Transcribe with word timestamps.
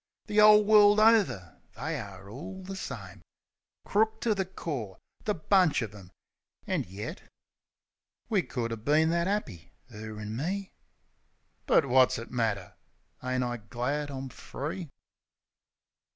The 0.25 0.41
'ole 0.41 0.63
world 0.65 0.99
over 0.99 1.61
they 1.75 1.99
are 1.99 2.27
all 2.27 2.63
the 2.63 2.75
same: 2.75 3.21
Crook 3.85 4.19
to 4.21 4.33
the 4.33 4.45
core 4.47 4.97
the 5.25 5.35
bunch 5.35 5.83
of 5.83 5.93
'em— 5.93 6.09
an' 6.65 6.85
yet. 6.87 7.21
We 8.27 8.41
could 8.41 8.71
'a' 8.71 8.77
been 8.77 9.11
that 9.11 9.27
'appy, 9.27 9.71
'er 9.93 10.19
an' 10.19 10.35
me... 10.35 10.73
But 11.67 11.85
wot's 11.85 12.17
it 12.17 12.31
matter? 12.31 12.73
Ain't 13.23 13.43
I 13.43 13.57
glad 13.57 14.09
I'm 14.09 14.29
free? 14.29 14.89